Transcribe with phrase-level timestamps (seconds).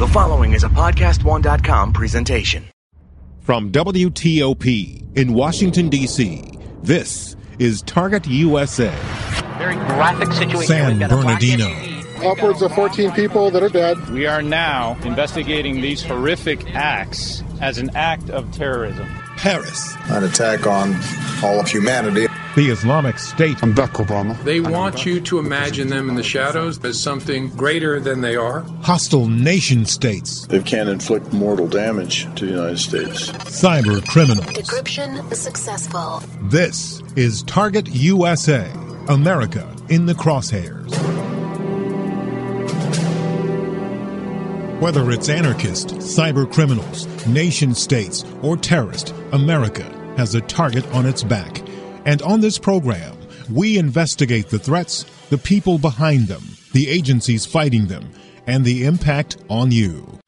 [0.00, 2.64] The following is a PodcastOne.com presentation.
[3.42, 8.88] From WTOP in Washington, D.C., this is Target USA.
[9.58, 10.62] Very graphic situation.
[10.62, 12.30] San We've got a black Bernardino.
[12.30, 14.08] Upwards of 14 people that are dead.
[14.08, 19.06] We are now investigating these horrific acts as an act of terrorism.
[19.36, 20.94] Paris, an attack on
[21.44, 22.26] all of humanity.
[22.56, 24.36] The Islamic State, I'm Barack Obama.
[24.42, 28.60] They want you to imagine them in the shadows as something greater than they are.
[28.82, 33.30] hostile nation states, They can inflict mortal damage to the United States.
[33.62, 34.46] cyber criminals.
[34.46, 36.22] Decryption successful.
[36.42, 38.70] This is Target USA,
[39.08, 40.90] America in the crosshairs.
[44.80, 49.84] Whether it's anarchists, cyber criminals, nation states, or terrorists, America
[50.16, 51.62] has a target on its back.
[52.04, 53.16] And on this program,
[53.52, 58.10] we investigate the threats, the people behind them, the agencies fighting them,
[58.46, 60.18] and the impact on you.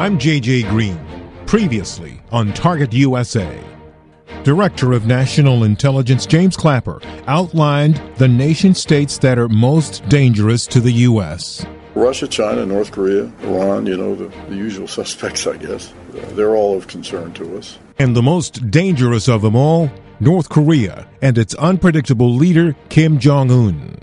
[0.00, 0.98] I'm JJ Green,
[1.46, 3.62] previously on Target USA.
[4.44, 10.80] Director of National Intelligence James Clapper outlined the nation states that are most dangerous to
[10.80, 11.66] the U.S.
[11.94, 15.92] Russia, China, North Korea, Iran, you know, the, the usual suspects, I guess.
[16.10, 17.78] They're all of concern to us.
[17.98, 23.50] And the most dangerous of them all, North Korea and its unpredictable leader, Kim Jong
[23.50, 23.98] un.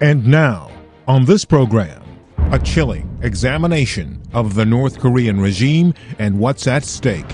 [0.00, 0.70] And now,
[1.06, 2.02] on this program,
[2.52, 7.26] a chilling examination of the North Korean regime and what's at stake.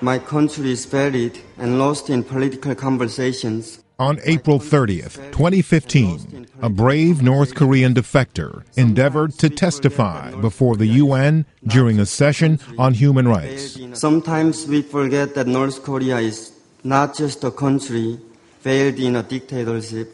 [0.00, 3.82] My country is buried and lost in political conversations.
[3.98, 11.46] On April 30th, 2015, a brave North Korean defector endeavored to testify before the UN
[11.66, 13.78] during a session on human rights.
[13.94, 16.52] Sometimes we forget that North Korea is
[16.84, 18.20] not just a country
[18.60, 20.12] veiled in a dictatorship,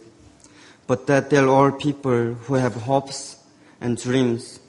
[0.86, 3.42] but that there are people who have hopes
[3.80, 4.60] and dreams,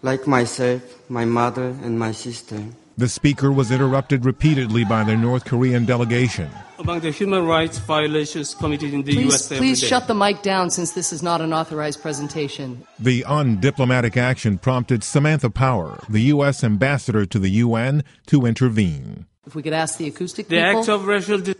[0.00, 2.64] like myself, my mother, and my sister.
[2.98, 6.50] The speaker was interrupted repeatedly by the North Korean delegation.
[6.78, 9.52] among the human rights violations committed in the Please, U.S.
[9.52, 9.86] every please day.
[9.86, 12.84] shut the mic down since this is not an authorized presentation.
[12.98, 16.62] The undiplomatic action prompted Samantha Power, the U.S.
[16.64, 19.26] ambassador to the UN, to intervene.
[19.46, 21.54] If we could ask the acoustic the people, act of racial dis-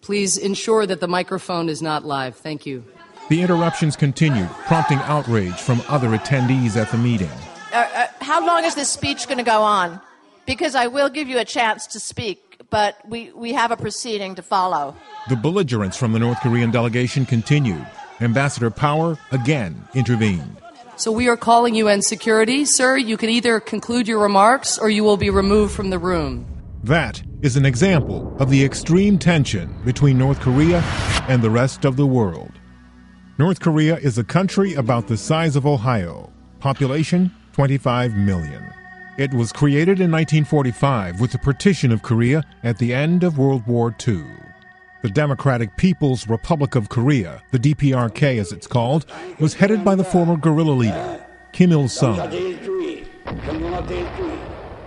[0.00, 2.36] please ensure that the microphone is not live.
[2.36, 2.84] Thank you.
[3.28, 7.30] The interruptions continued, prompting outrage from other attendees at the meeting.
[7.72, 10.00] Uh, uh, how long is this speech going to go on?
[10.52, 14.34] Because I will give you a chance to speak, but we, we have a proceeding
[14.34, 14.94] to follow.
[15.30, 17.86] The belligerence from the North Korean delegation continued.
[18.20, 20.58] Ambassador Power again intervened.
[20.96, 22.66] So we are calling UN security.
[22.66, 26.44] Sir, you can either conclude your remarks or you will be removed from the room.
[26.84, 30.82] That is an example of the extreme tension between North Korea
[31.30, 32.52] and the rest of the world.
[33.38, 36.30] North Korea is a country about the size of Ohio,
[36.60, 38.70] population 25 million.
[39.18, 43.66] It was created in 1945 with the partition of Korea at the end of World
[43.66, 44.24] War II.
[45.02, 49.04] The Democratic People's Republic of Korea, the DPRK as it's called,
[49.38, 52.18] was headed by the former guerrilla leader, Kim Il sung.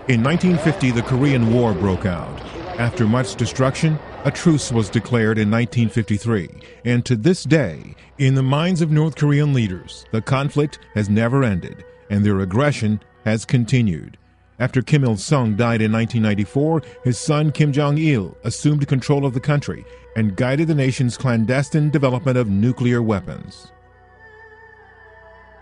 [0.07, 2.41] In 1950, the Korean War broke out.
[2.79, 6.49] After much destruction, a truce was declared in 1953,
[6.83, 11.43] and to this day, in the minds of North Korean leaders, the conflict has never
[11.43, 14.17] ended, and their aggression has continued.
[14.57, 19.33] After Kim Il sung died in 1994, his son Kim Jong il assumed control of
[19.33, 19.83] the country
[20.15, 23.71] and guided the nation's clandestine development of nuclear weapons.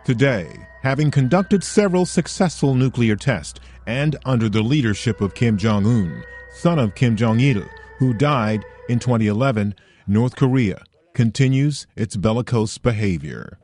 [0.05, 6.23] Today, having conducted several successful nuclear tests and under the leadership of Kim Jong un,
[6.53, 7.63] son of Kim Jong il,
[7.97, 9.73] who died in 2011,
[10.05, 13.57] North Korea continues its bellicose behavior.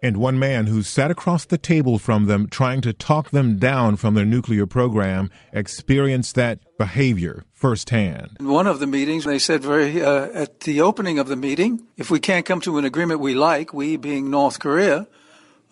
[0.00, 3.96] And one man who sat across the table from them trying to talk them down
[3.96, 8.36] from their nuclear program experienced that behavior firsthand.
[8.38, 11.84] In one of the meetings, they said very uh, at the opening of the meeting,
[11.96, 15.08] if we can't come to an agreement we like, we being North Korea,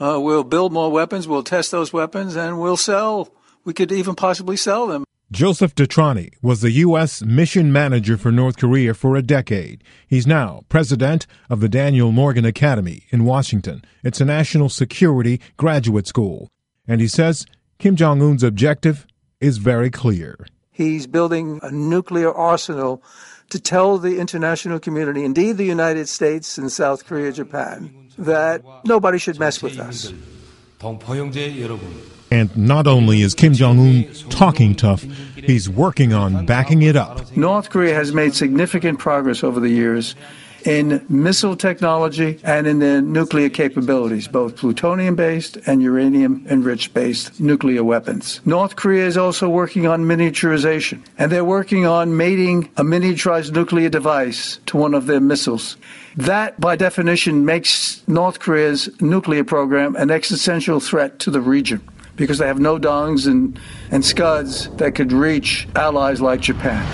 [0.00, 3.28] uh, we'll build more weapons, we'll test those weapons, and we'll sell.
[3.64, 5.05] We could even possibly sell them.
[5.32, 7.20] Joseph Detrani was the U.S.
[7.20, 9.82] mission manager for North Korea for a decade.
[10.06, 13.82] He's now president of the Daniel Morgan Academy in Washington.
[14.04, 16.48] It's a national security graduate school.
[16.86, 17.44] And he says
[17.80, 19.04] Kim Jong un's objective
[19.40, 20.46] is very clear.
[20.70, 23.02] He's building a nuclear arsenal
[23.50, 29.18] to tell the international community, indeed the United States and South Korea, Japan, that nobody
[29.18, 30.12] should mess with us.
[32.30, 35.02] And not only is Kim Jong un talking tough,
[35.36, 37.36] he's working on backing it up.
[37.36, 40.14] North Korea has made significant progress over the years
[40.66, 47.38] in missile technology and in their nuclear capabilities, both plutonium based and uranium enriched based
[47.40, 48.40] nuclear weapons.
[48.44, 53.88] North Korea is also working on miniaturization, and they're working on mating a miniaturized nuclear
[53.88, 55.76] device to one of their missiles.
[56.16, 61.80] That, by definition, makes North Korea's nuclear program an existential threat to the region
[62.16, 63.58] because they have Nodongs and,
[63.90, 66.84] and scuds that could reach allies like Japan.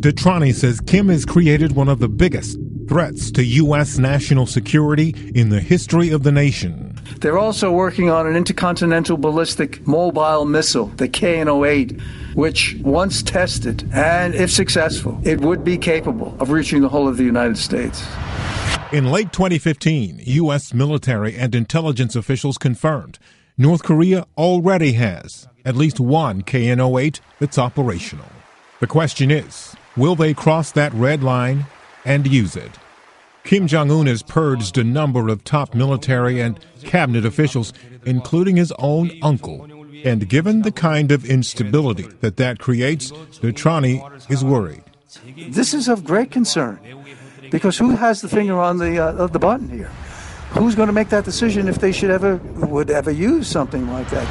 [0.00, 2.58] Detrani says Kim has created one of the biggest
[2.88, 3.98] threats to U.S.
[3.98, 6.98] national security in the history of the nation.
[7.20, 12.00] They're also working on an intercontinental ballistic mobile missile, the KN 08,
[12.34, 17.16] which, once tested and if successful, it would be capable of reaching the whole of
[17.16, 18.04] the United States.
[18.92, 20.74] In late 2015, U.S.
[20.74, 23.18] military and intelligence officials confirmed
[23.58, 28.26] North Korea already has at least one KN 08 that's operational.
[28.80, 31.66] The question is will they cross that red line
[32.04, 32.72] and use it?
[33.44, 37.74] Kim Jong un has purged a number of top military and cabinet officials,
[38.06, 39.68] including his own uncle.
[40.04, 44.82] And given the kind of instability that that creates, Detrani is worried.
[45.48, 46.80] This is of great concern
[47.50, 49.90] because who has the finger on the uh, the button here?
[50.52, 54.06] Who's going to make that decision if they should ever would ever use something like
[54.10, 54.28] that?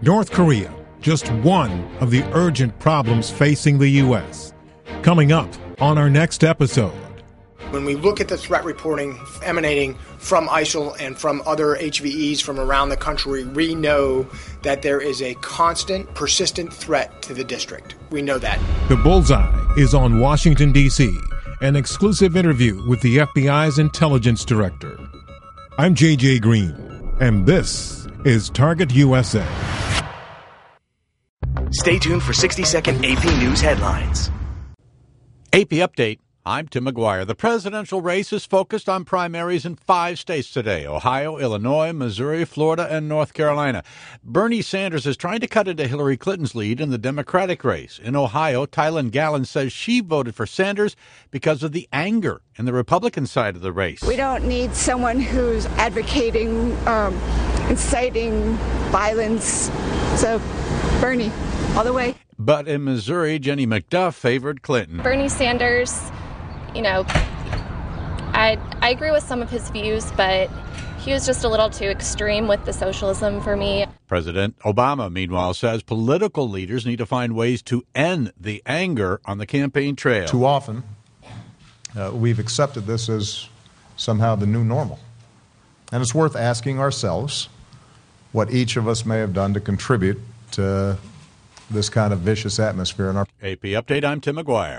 [0.00, 4.54] North Korea, just one of the urgent problems facing the U.S.
[5.02, 6.94] Coming up on our next episode.
[7.68, 12.58] When we look at the threat reporting emanating from ISIL and from other HVEs from
[12.58, 14.26] around the country, we know
[14.62, 17.96] that there is a constant, persistent threat to the district.
[18.10, 18.58] We know that.
[18.88, 21.14] The Bullseye is on Washington, D.C.,
[21.60, 24.98] an exclusive interview with the FBI's intelligence director.
[25.78, 26.40] I'm J.J.
[26.40, 26.74] Green,
[27.20, 29.46] and this is Target USA.
[31.70, 34.30] Stay tuned for 60 second AP News headlines.
[35.52, 36.18] AP Update.
[36.46, 37.24] I'm Tim Maguire.
[37.24, 42.86] The presidential race is focused on primaries in five states today Ohio, Illinois, Missouri, Florida,
[42.90, 43.82] and North Carolina.
[44.22, 47.98] Bernie Sanders is trying to cut into Hillary Clinton's lead in the Democratic race.
[47.98, 50.96] In Ohio, Tylen Gallen says she voted for Sanders
[51.30, 54.02] because of the anger in the Republican side of the race.
[54.02, 57.14] We don't need someone who's advocating, um,
[57.70, 58.52] inciting
[58.92, 59.70] violence.
[60.16, 60.42] So,
[61.00, 61.32] Bernie,
[61.74, 62.16] all the way.
[62.38, 64.98] But in Missouri, Jenny McDuff favored Clinton.
[64.98, 66.10] Bernie Sanders
[66.74, 70.50] you know, I I agree with some of his views, but
[70.98, 73.86] he was just a little too extreme with the socialism for me.
[74.08, 79.38] President Obama, meanwhile, says political leaders need to find ways to end the anger on
[79.38, 80.26] the campaign trail.
[80.26, 80.82] Too often,
[81.96, 83.48] uh, we've accepted this as
[83.96, 84.98] somehow the new normal.
[85.92, 87.48] And it's worth asking ourselves
[88.32, 90.18] what each of us may have done to contribute
[90.52, 90.96] to
[91.70, 94.04] this kind of vicious atmosphere in our AP Update.
[94.04, 94.72] I'm Tim Maguire.